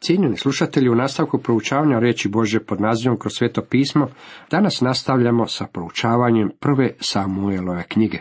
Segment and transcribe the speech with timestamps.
[0.00, 4.08] Cijenjeni slušatelji, u nastavku proučavanja reći Bože pod nazivom kroz sveto pismo,
[4.50, 8.18] danas nastavljamo sa proučavanjem prve Samuelove knjige.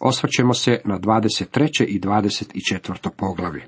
[0.00, 1.84] Osvrćemo se na 23.
[1.88, 3.10] i 24.
[3.16, 3.64] poglavlje.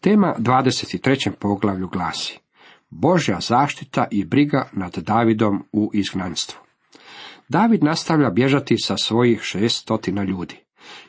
[0.00, 1.30] Tema 23.
[1.40, 2.38] poglavlju glasi
[2.90, 6.58] Božja zaštita i briga nad Davidom u izgnanstvu.
[7.48, 10.56] David nastavlja bježati sa svojih šestotina ljudi.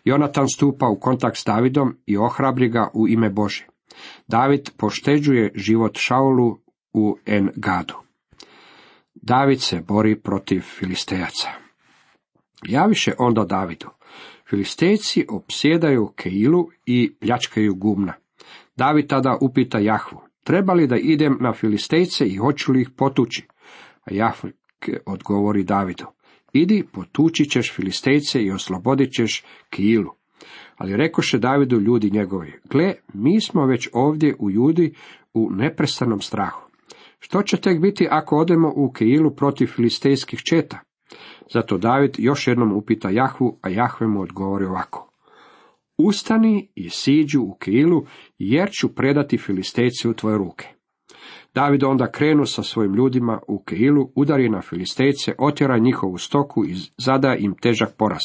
[0.03, 3.65] Jonatan stupa u kontakt s Davidom i ohrabri ga u ime Bože.
[4.27, 6.57] David pošteđuje život Šaulu
[6.93, 7.93] u Engadu.
[9.13, 11.47] David se bori protiv filistejaca.
[12.67, 13.89] Javiše onda Davidu.
[14.49, 18.13] Filistejci opsjedaju Keilu i pljačkaju gumna.
[18.75, 23.47] David tada upita Jahvu, treba li da idem na Filistejce i hoću li ih potući?
[24.01, 24.51] A Jahve
[25.05, 26.05] odgovori Davidu,
[26.53, 30.18] idi potući ćeš Filistejce i oslobodit ćeš Keilu.
[30.79, 34.93] Ali rekoše Davidu ljudi njegovi, gle, mi smo već ovdje u Judi
[35.33, 36.69] u neprestanom strahu.
[37.19, 40.79] Što će tek biti ako odemo u Keilu protiv filistejskih četa?
[41.53, 45.11] Zato David još jednom upita Jahvu, a Jahve mu odgovori ovako.
[45.97, 48.05] Ustani i siđu u Keilu,
[48.37, 50.67] jer ću predati filistejce u tvoje ruke.
[51.55, 56.75] David onda krenu sa svojim ljudima u Keilu, udari na filistejce, otjera njihovu stoku i
[56.97, 58.23] zada im težak poraz.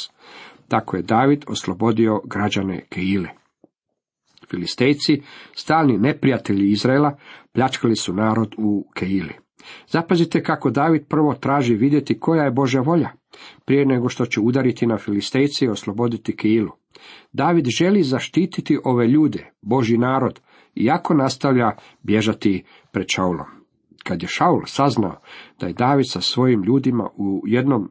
[0.68, 3.28] Tako je David oslobodio građane Keile.
[4.50, 5.22] Filistejci,
[5.54, 7.16] stalni neprijatelji Izraela,
[7.52, 9.32] pljačkali su narod u Keili.
[9.88, 13.10] Zapazite kako David prvo traži vidjeti koja je Božja volja,
[13.64, 16.70] prije nego što će udariti na Filistejce i osloboditi Keilu.
[17.32, 20.40] David želi zaštititi ove ljude, Boži narod,
[20.74, 21.70] iako nastavlja
[22.02, 23.46] bježati pred Šaulom.
[24.04, 25.20] Kad je Šaul saznao
[25.60, 27.90] da je David sa svojim ljudima u jednom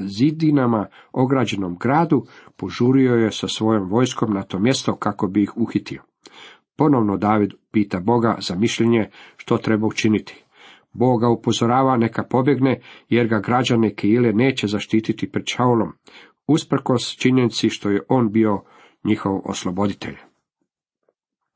[0.00, 6.02] zidinama ograđenom gradu, požurio je sa svojom vojskom na to mjesto kako bi ih uhitio.
[6.76, 10.44] Ponovno David pita Boga za mišljenje što treba učiniti.
[10.92, 15.92] Boga upozorava neka pobjegne, jer ga građane Keile neće zaštititi pred Šaulom,
[16.46, 18.62] usprkos činjenici što je on bio
[19.04, 20.16] njihov osloboditelj.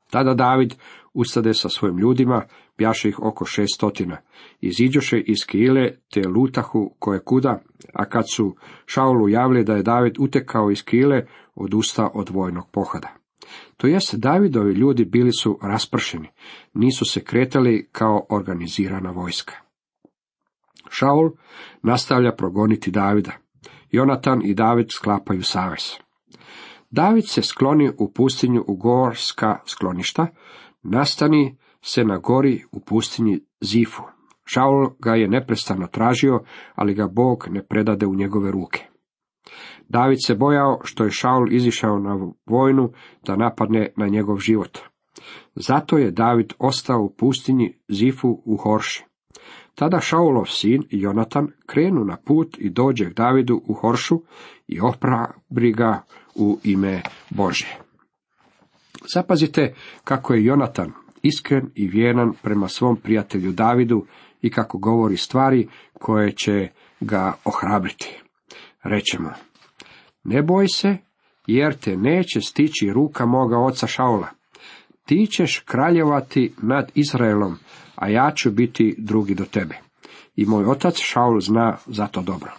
[0.09, 0.73] Tada David
[1.13, 2.41] ustade sa svojim ljudima,
[2.77, 4.17] bjaše ih oko šestotina,
[4.61, 7.61] iziđoše iz Kile te lutahu koje kuda,
[7.93, 11.25] a kad su Šaulu javili da je David utekao iz Kile,
[11.55, 13.09] odusta od vojnog pohoda.
[13.77, 16.27] To jest, Davidovi ljudi bili su raspršeni,
[16.73, 19.53] nisu se kretali kao organizirana vojska.
[20.89, 21.31] Šaul
[21.83, 23.31] nastavlja progoniti Davida.
[23.91, 25.91] Jonatan i David sklapaju savez.
[26.91, 30.27] David se skloni u pustinju u gorska skloništa,
[30.83, 34.03] nastani se na gori u pustinji Zifu.
[34.45, 36.43] Šaul ga je neprestano tražio,
[36.75, 38.85] ali ga Bog ne predade u njegove ruke.
[39.89, 42.91] David se bojao što je Šaul izišao na vojnu
[43.25, 44.79] da napadne na njegov život.
[45.55, 49.05] Zato je David ostao u pustinji Zifu u Horši.
[49.75, 54.21] Tada Šaulov sin Jonatan krenu na put i dođe k Davidu u Horšu
[54.67, 56.03] i oprabri ga
[56.35, 57.82] u ime Bože.
[59.13, 60.91] Zapazite kako je Jonatan
[61.23, 64.05] iskren i vjeran prema svom prijatelju Davidu
[64.41, 66.67] i kako govori stvari koje će
[66.99, 68.21] ga ohrabriti.
[68.83, 69.29] Rećemo,
[70.23, 70.97] ne boj se,
[71.47, 74.27] jer te neće stići ruka moga oca Šaula.
[75.05, 77.57] Ti ćeš kraljevati nad Izraelom,
[77.95, 79.75] a ja ću biti drugi do tebe.
[80.35, 82.51] I moj otac Šaul zna za to dobro.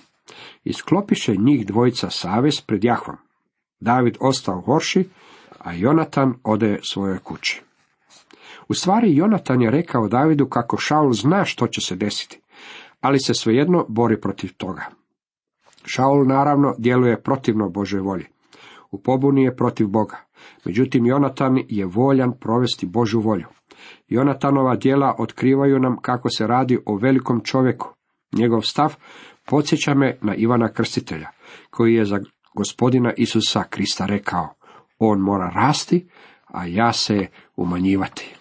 [0.64, 3.16] Isklopiše njih dvojica savez pred Jahvom.
[3.80, 5.08] David ostao horši,
[5.64, 7.62] a Jonatan ode svojoj kući.
[8.68, 12.40] U stvari Jonatan je rekao Davidu kako Šaul zna što će se desiti,
[13.00, 14.84] ali se svejedno bori protiv toga.
[15.84, 18.24] Šaul naravno djeluje protivno Božoj volji.
[18.90, 20.16] U pobuni je protiv Boga.
[20.64, 23.46] Međutim, Jonatan je voljan provesti Božu volju.
[24.08, 27.94] Jonatanova djela otkrivaju nam kako se radi o velikom čovjeku.
[28.32, 28.96] Njegov stav
[29.46, 31.28] podsjeća me na Ivana Krstitelja,
[31.70, 32.20] koji je za
[32.54, 34.48] gospodina Isusa Krista rekao,
[35.08, 36.06] on mora rasti,
[36.46, 37.26] a ja se
[37.56, 38.34] umanjivati.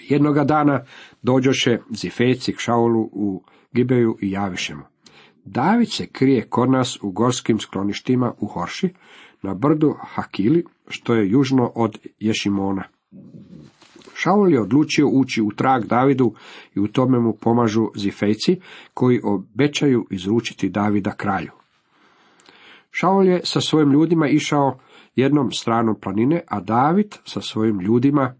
[0.00, 0.84] Jednoga dana
[1.22, 4.82] dođoše Zifejci k Šaulu u Gibeju i javiše mu.
[5.44, 8.88] David se krije kod nas u gorskim skloništima u Horši,
[9.42, 12.82] na brdu Hakili, što je južno od Ješimona.
[14.14, 16.34] Šaul je odlučio ući u trag Davidu
[16.74, 18.60] i u tome mu pomažu Zifejci,
[18.94, 21.50] koji obećaju izručiti Davida kralju.
[22.90, 24.78] Šaul je sa svojim ljudima išao
[25.20, 28.34] jednom stranom planine, a David sa svojim ljudima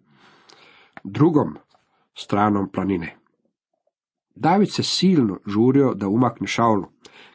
[1.05, 1.57] drugom
[2.15, 3.17] stranom planine.
[4.35, 6.87] David se silno žurio da umakne Šaulu.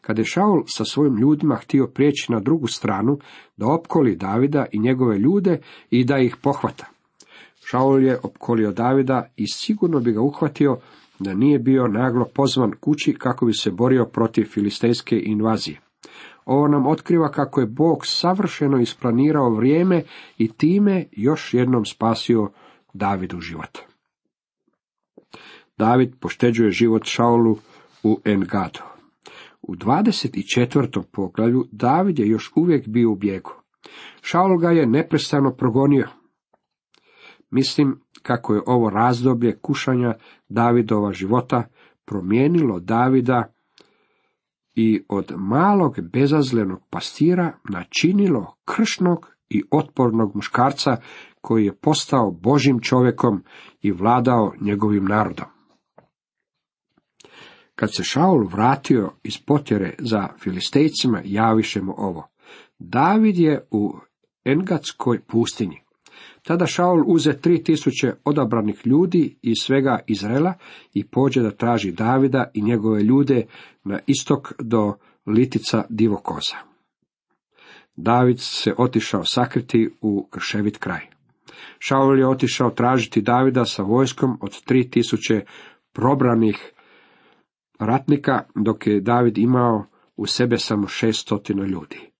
[0.01, 3.19] Kad je Šaul sa svojim ljudima htio prijeći na drugu stranu,
[3.57, 6.85] da opkoli Davida i njegove ljude i da ih pohvata.
[7.65, 10.77] Šaul je opkolio Davida i sigurno bi ga uhvatio
[11.19, 15.79] da nije bio naglo pozvan kući kako bi se borio protiv filistejske invazije.
[16.45, 20.03] Ovo nam otkriva kako je Bog savršeno isplanirao vrijeme
[20.37, 22.51] i time još jednom spasio
[22.93, 23.77] Davidu život.
[25.77, 27.57] David pošteđuje život Šaulu
[28.03, 28.79] u Engadu.
[29.61, 31.03] U 24.
[31.11, 33.51] poglavlju David je još uvijek bio u bijegu.
[34.21, 36.07] Šaul ga je neprestano progonio.
[37.49, 40.13] Mislim kako je ovo razdoblje kušanja
[40.49, 41.63] Davidova života
[42.05, 43.52] promijenilo Davida
[44.75, 50.97] i od malog bezazlenog pastira načinilo kršnog i otpornog muškarca
[51.41, 53.43] koji je postao Božim čovjekom
[53.81, 55.45] i vladao njegovim narodom.
[57.75, 62.27] Kad se Šaul vratio iz potjere za filistejcima, javiše mu ovo.
[62.79, 63.93] David je u
[64.45, 65.82] Engatskoj pustinji.
[66.43, 70.53] Tada Šaul uze tri tisuće odabranih ljudi iz svega Izraela
[70.93, 73.45] i pođe da traži Davida i njegove ljude
[73.83, 74.93] na istok do
[75.25, 76.55] litica divokoza.
[77.95, 81.07] David se otišao sakriti u krševit kraj.
[81.79, 85.41] Šaul je otišao tražiti Davida sa vojskom od tri tisuće
[85.93, 86.71] probranih
[87.79, 89.85] ratnika, dok je David imao
[90.15, 92.12] u sebe samo šeststotina ljudi.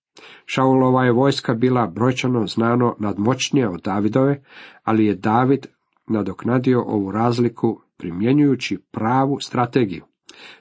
[0.46, 4.42] Šaulova je vojska bila brojčano znano nadmoćnija od Davidove,
[4.82, 5.66] ali je David
[6.06, 10.04] nadoknadio ovu razliku primjenjujući pravu strategiju.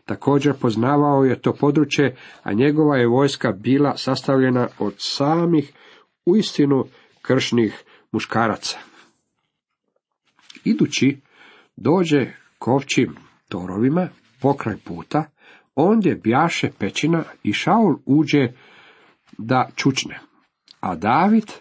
[0.06, 5.74] Također poznavao je to područje, a njegova je vojska bila sastavljena od samih
[6.26, 6.86] uistinu
[7.22, 8.78] kršnih muškaraca.
[10.64, 11.18] Idući
[11.76, 12.28] dođe
[12.60, 13.16] kovčim
[13.50, 14.10] torovima
[14.42, 15.26] pokraj puta,
[15.76, 18.48] ondje bjaše pećina i Šaul uđe
[19.38, 20.20] da čučne,
[20.80, 21.52] a David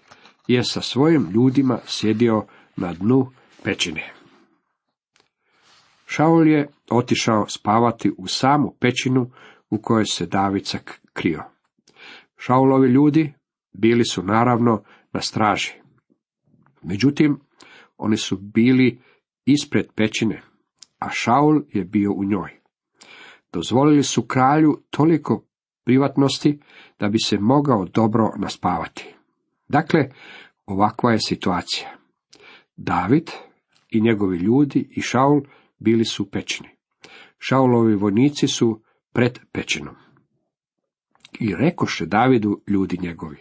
[0.46, 2.46] je sa svojim ljudima sjedio
[2.76, 3.30] na dnu
[3.64, 4.12] pećine.
[6.06, 9.30] Šaul je otišao spavati u samu pećinu
[9.70, 10.64] u kojoj se David
[11.12, 11.42] krio.
[12.38, 13.32] Šaulovi ljudi
[13.72, 14.82] bili su naravno
[15.12, 15.72] na straži.
[16.82, 17.40] Međutim,
[17.96, 19.00] oni su bili
[19.44, 20.42] ispred pećine,
[20.98, 22.50] a Šaul je bio u njoj.
[23.52, 25.44] Dozvolili su kralju toliko
[25.84, 26.60] privatnosti
[26.98, 29.14] da bi se mogao dobro naspavati.
[29.68, 30.08] Dakle,
[30.66, 31.96] ovakva je situacija.
[32.76, 33.30] David
[33.88, 35.40] i njegovi ljudi i Šaul
[35.78, 36.68] bili su pečni.
[37.38, 38.82] Šaulovi vojnici su
[39.12, 39.94] pred pećinom.
[41.40, 43.36] I rekoše Davidu ljudi njegovi.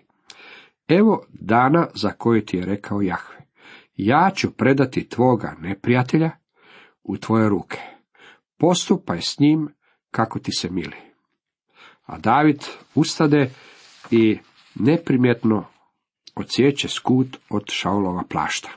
[0.87, 3.37] Evo dana za koje ti je rekao Jahve.
[3.95, 6.31] Ja ću predati tvoga neprijatelja
[7.03, 7.79] u tvoje ruke.
[8.57, 9.67] Postupaj s njim
[10.11, 11.10] kako ti se mili.
[12.11, 12.63] A David
[12.95, 13.49] ustade
[14.11, 14.37] i
[14.75, 15.65] neprimjetno
[16.35, 18.69] odsjeće skut od Šaulova plašta.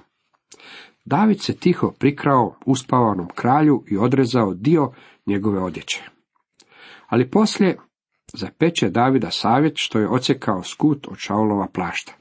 [1.05, 4.93] David se tiho prikrao uspavanom kralju i odrezao dio
[5.27, 6.03] njegove odjeće.
[7.07, 7.79] Ali poslije
[8.35, 12.13] zapeče Davida savjet što je ocekao skut od Šaulova plašta.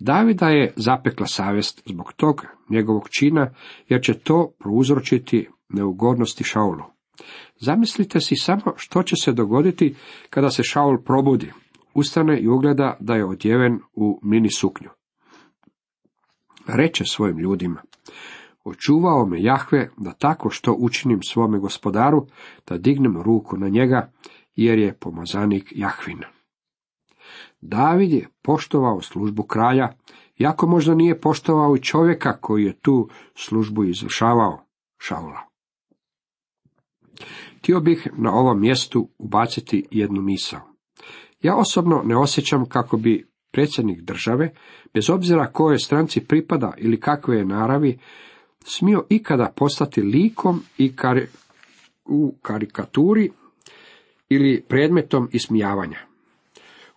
[0.00, 3.54] Davida je zapekla savjest zbog tog njegovog čina,
[3.88, 6.97] jer će to prouzročiti neugodnosti Šaulu.
[7.56, 9.94] Zamislite si samo što će se dogoditi
[10.30, 11.52] kada se Šaul probudi,
[11.94, 14.88] ustane i ugleda da je odjeven u mini suknju.
[16.66, 17.82] Reče svojim ljudima,
[18.64, 22.26] očuvao me Jahve da tako što učinim svome gospodaru,
[22.68, 24.12] da dignem ruku na njega,
[24.56, 26.20] jer je pomozanik Jahvin.
[27.60, 29.88] David je poštovao službu kralja,
[30.38, 34.60] jako možda nije poštovao i čovjeka koji je tu službu izvršavao,
[34.98, 35.47] Šaula.
[37.58, 40.60] Htio bih na ovom mjestu ubaciti jednu misao.
[41.42, 44.52] Ja osobno ne osjećam kako bi predsjednik države,
[44.94, 47.98] bez obzira kojoj stranci pripada ili kakve je naravi,
[48.64, 50.92] smio ikada postati likom i
[52.04, 53.30] u karikaturi
[54.28, 55.98] ili predmetom ismijavanja.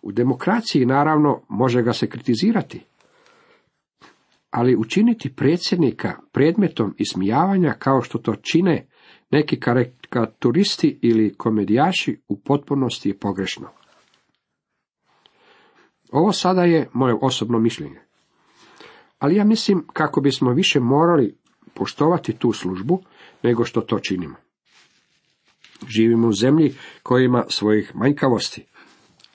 [0.02, 2.80] U demokraciji naravno može ga se kritizirati,
[4.50, 8.86] ali učiniti predsjednika predmetom ismijavanja kao što to čine
[9.32, 13.68] neki karikaturisti ili komedijaši u potpunosti je pogrešno.
[16.12, 18.00] Ovo sada je moje osobno mišljenje.
[19.18, 21.36] Ali ja mislim kako bismo više morali
[21.74, 23.02] poštovati tu službu
[23.42, 24.34] nego što to činimo.
[25.88, 28.64] Živimo u zemlji koja ima svojih manjkavosti,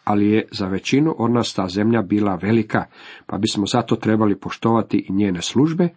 [0.04, 2.86] ali je za većinu od nas ta zemlja bila velika,
[3.26, 5.90] pa bismo zato trebali poštovati i njene službe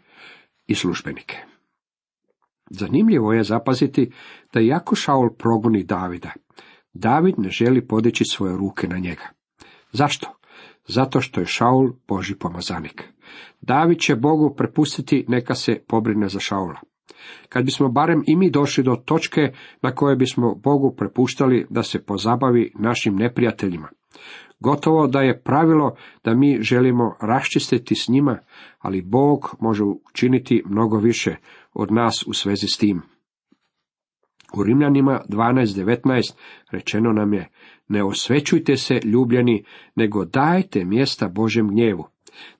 [0.66, 1.49] i službenike.
[2.70, 4.10] Zanimljivo je zapaziti
[4.52, 6.30] da iako Šaul progoni Davida,
[6.92, 9.28] David ne želi podići svoje ruke na njega.
[9.92, 10.40] Zašto?
[10.90, 13.04] zato što je Šaul Boži pomazanik.
[13.60, 16.80] David će Bogu prepustiti neka se pobrine za Šaula.
[17.48, 19.40] Kad bismo barem i mi došli do točke
[19.82, 23.88] na koje bismo Bogu prepuštali da se pozabavi našim neprijateljima.
[24.60, 28.38] Gotovo da je pravilo da mi želimo raščistiti s njima,
[28.78, 31.36] ali Bog može učiniti mnogo više
[31.74, 33.02] od nas u svezi s tim.
[34.56, 36.32] U Rimljanima 12.19
[36.70, 37.48] rečeno nam je,
[37.88, 39.64] ne osvećujte se ljubljeni,
[39.94, 42.06] nego dajte mjesta Božem gnjevu.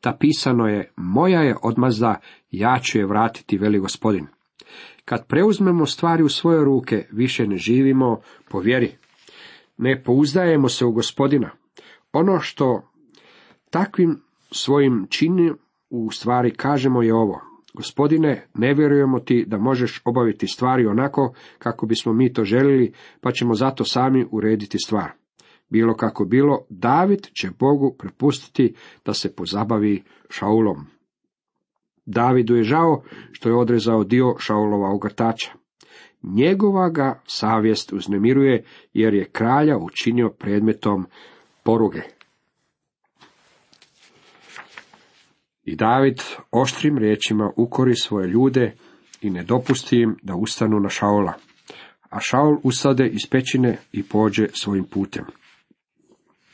[0.01, 4.27] Ta pisano je, moja je odmazda, ja ću je vratiti, veli gospodin.
[5.05, 8.93] Kad preuzmemo stvari u svoje ruke, više ne živimo po vjeri.
[9.77, 11.51] Ne pouzdajemo se u gospodina.
[12.13, 12.83] Ono što
[13.71, 15.59] takvim svojim činom
[15.91, 17.41] u stvari kažemo je ovo.
[17.75, 23.33] Gospodine, ne vjerujemo ti da možeš obaviti stvari onako kako bismo mi to željeli, pa
[23.33, 25.11] ćemo zato sami urediti stvar.
[25.69, 28.75] Bilo kako bilo, David će Bogu prepustiti
[29.05, 30.87] da se pozabavi Šaulom.
[32.07, 33.03] Davidu je žao
[33.33, 35.53] što je odrezao dio Šaulova ogrtača.
[36.23, 41.07] Njegova ga savjest uznemiruje jer je kralja učinio predmetom
[41.63, 42.03] poruge.
[45.65, 48.73] I David oštrim riječima ukori svoje ljude
[49.21, 51.33] i ne dopusti im da ustanu na Šaula.
[52.11, 55.25] A Šaul usade iz pećine i pođe svojim putem.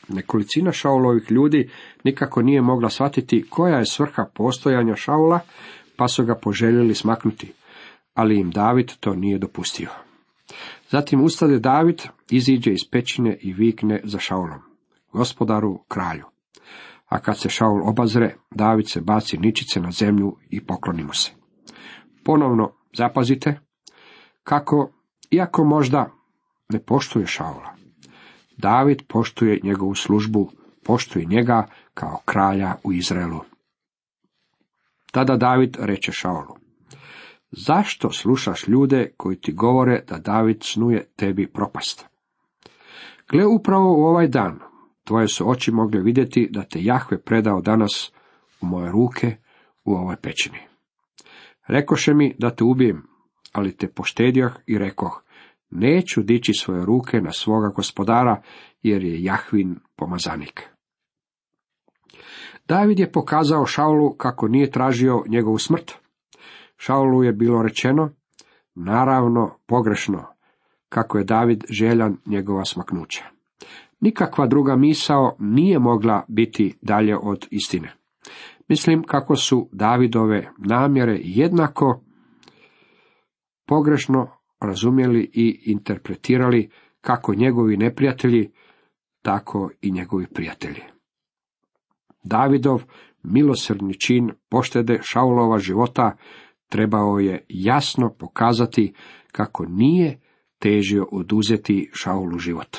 [0.07, 1.69] Nekolicina Šaulovih ljudi
[2.03, 5.39] nikako nije mogla shvatiti koja je svrha postojanja Šaula,
[5.95, 7.53] pa su ga poželjeli smaknuti,
[8.13, 9.89] ali im David to nije dopustio.
[10.89, 14.59] Zatim ustade David, iziđe iz pećine i vikne za Šaulom,
[15.17, 16.25] gospodaru kralju.
[17.05, 21.31] A kad se Šaul obazre, David se baci ničice na zemlju i pokloni mu se.
[22.23, 23.59] Ponovno zapazite
[24.43, 24.91] kako,
[25.31, 26.09] iako možda
[26.69, 27.75] ne poštuje Šaula,
[28.57, 30.51] David poštuje njegovu službu,
[30.83, 33.39] poštuje njega kao kralja u Izraelu.
[35.11, 36.55] Tada David reče Šaulu,
[37.51, 42.05] zašto slušaš ljude koji ti govore da David snuje tebi propast?
[43.29, 44.59] Gle upravo u ovaj dan,
[45.07, 48.11] tvoje su oči mogle vidjeti da te Jahve predao danas
[48.61, 49.35] u moje ruke
[49.85, 50.59] u ovoj pećini.
[51.67, 53.03] Rekoše mi da te ubijem,
[53.51, 55.23] ali te poštedio i rekoh,
[55.69, 58.41] neću dići svoje ruke na svoga gospodara,
[58.81, 60.69] jer je Jahvin pomazanik.
[62.67, 65.93] David je pokazao Šaulu kako nije tražio njegovu smrt.
[66.77, 68.09] Šaulu je bilo rečeno,
[68.75, 70.25] naravno pogrešno,
[70.89, 73.36] kako je David željan njegova smaknuća.
[73.99, 77.93] Nikakva druga misao nije mogla biti dalje od istine.
[78.67, 82.01] Mislim kako su Davidove namjere jednako
[83.65, 84.27] pogrešno
[84.61, 86.69] razumjeli i interpretirali
[87.01, 88.51] kako njegovi neprijatelji,
[89.21, 90.81] tako i njegovi prijatelji.
[92.23, 92.83] Davidov
[93.23, 96.17] milosrdni čin poštede Šaulova života
[96.69, 98.93] trebao je jasno pokazati
[99.31, 100.19] kako nije
[100.59, 102.77] težio oduzeti Šaulu život.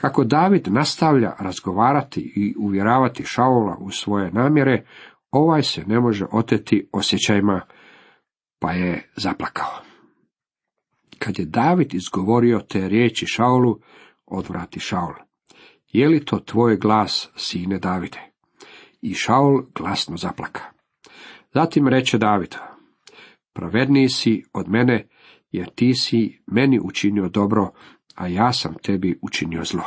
[0.00, 4.86] Kako David nastavlja razgovarati i uvjeravati Šaula u svoje namjere,
[5.30, 7.60] ovaj se ne može oteti osjećajima,
[8.58, 9.82] pa je zaplakao.
[11.18, 13.78] Kad je David izgovorio te riječi Šaulu,
[14.26, 15.14] odvrati Šaul.
[15.92, 18.20] Je li to tvoj glas, sine Davide?
[19.02, 20.62] I Šaul glasno zaplaka.
[21.54, 22.54] Zatim reče David,
[23.52, 25.08] pravedniji si od mene,
[25.50, 27.72] jer ti si meni učinio dobro,
[28.18, 29.84] a ja sam tebi učinio zlo.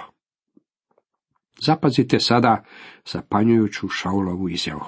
[1.65, 2.63] Zapazite sada
[3.05, 4.85] zapanjujuću Šaulovu izjavu.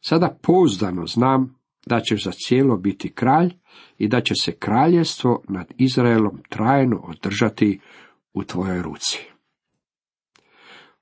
[0.00, 3.54] Sada pouzdano znam da ćeš za cijelo biti kralj
[3.98, 7.80] i da će se kraljevstvo nad Izraelom trajno održati
[8.32, 9.18] u tvojoj ruci.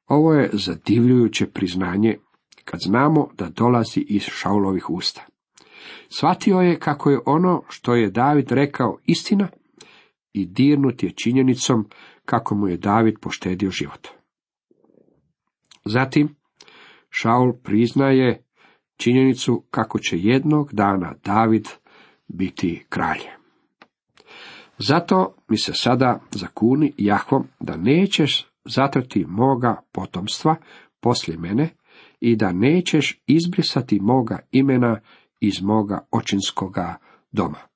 [0.06, 2.18] Ovo je zadivljujuće priznanje
[2.64, 5.26] kad znamo da dolazi iz Šaulovih usta.
[6.08, 9.49] Shvatio je kako je ono što je David rekao istina
[10.38, 11.88] i dirnut je činjenicom
[12.25, 14.09] kako mu je David poštedio život.
[15.85, 16.37] Zatim,
[17.11, 18.45] Šaul priznaje
[18.97, 21.68] činjenicu kako će jednog dana David
[22.28, 23.21] biti kralj.
[24.78, 30.57] Zato mi se sada zakuni Jahvom da nećeš zatrati moga potomstva
[31.00, 31.68] poslije mene
[32.21, 35.00] i da nećeš izbrisati moga imena
[35.40, 36.97] iz moga očinskoga
[37.33, 37.67] doma.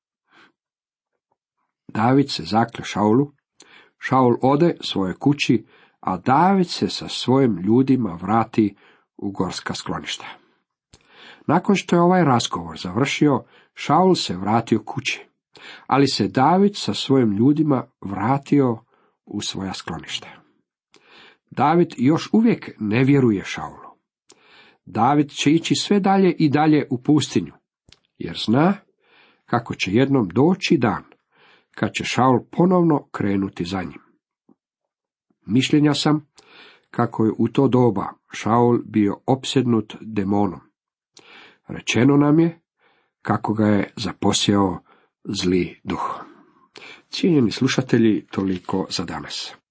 [1.94, 3.32] David se zakle Šaulu,
[3.99, 5.66] Šaul ode svoje kući,
[6.00, 8.75] a David se sa svojim ljudima vrati
[9.16, 10.26] u gorska skloništa.
[11.46, 13.44] Nakon što je ovaj razgovor završio,
[13.75, 15.26] Šaul se vratio kući,
[15.87, 18.78] ali se David sa svojim ljudima vratio
[19.26, 20.28] u svoja skloništa.
[21.50, 23.92] David još uvijek ne vjeruje Šaulu.
[24.84, 27.52] David će ići sve dalje i dalje u pustinju,
[28.18, 28.75] jer zna
[29.46, 31.04] kako će jednom doći dan,
[31.75, 34.00] kad će Šaul ponovno krenuti za njim.
[35.47, 36.26] Mišljenja sam
[36.91, 40.61] kako je u to doba Šaul bio opsednut demonom.
[41.69, 42.61] Rečeno nam je
[43.23, 44.79] kako ga je zaposjeo
[45.25, 46.25] zli duh.
[47.09, 49.62] Cijenjeni slušatelji, toliko za danas.